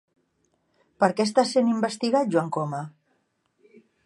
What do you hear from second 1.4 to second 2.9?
sent investigat Joan Coma?